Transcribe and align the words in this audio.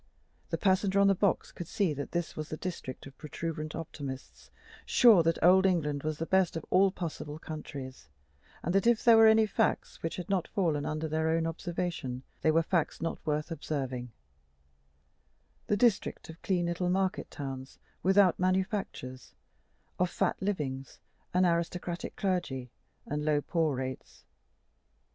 The 0.49 0.57
passenger 0.57 0.99
on 0.99 1.05
the 1.05 1.13
box 1.13 1.51
could 1.51 1.67
see 1.67 1.93
that 1.93 2.11
this 2.11 2.35
was 2.35 2.49
the 2.49 2.57
district 2.57 3.05
of 3.05 3.15
protuberant 3.19 3.75
optimists, 3.75 4.49
sure 4.83 5.21
that 5.21 5.37
old 5.43 5.67
England 5.67 6.01
was 6.01 6.17
the 6.17 6.25
best 6.25 6.57
of 6.57 6.65
all 6.71 6.89
possible 6.89 7.37
countries, 7.37 8.09
and 8.63 8.73
that 8.73 8.87
if 8.87 9.03
there 9.03 9.15
were 9.15 9.27
any 9.27 9.45
facts 9.45 10.01
which 10.01 10.15
had 10.15 10.27
not 10.27 10.47
fallen 10.47 10.87
under 10.87 11.07
their 11.07 11.29
own 11.29 11.45
observation, 11.45 12.23
they 12.41 12.49
were 12.49 12.63
facts 12.63 12.99
not 12.99 13.23
worth 13.27 13.51
observing: 13.51 14.11
the 15.67 15.77
district 15.77 16.31
of 16.31 16.41
clean 16.41 16.65
little 16.65 16.89
market 16.89 17.29
towns 17.29 17.77
without 18.01 18.39
manufactures, 18.39 19.35
of 19.99 20.09
fat 20.09 20.35
livings, 20.41 20.97
an 21.31 21.45
aristocratic 21.45 22.15
clergy, 22.15 22.71
and 23.05 23.23
low 23.23 23.39
poor 23.39 23.75
rates. 23.75 24.25